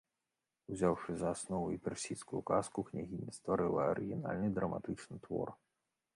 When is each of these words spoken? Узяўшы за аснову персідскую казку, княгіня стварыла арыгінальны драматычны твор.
Узяўшы 0.75 1.11
за 1.19 1.27
аснову 1.33 1.75
персідскую 1.87 2.41
казку, 2.51 2.85
княгіня 2.89 3.31
стварыла 3.37 3.81
арыгінальны 3.93 4.53
драматычны 4.59 5.25
твор. 5.29 5.57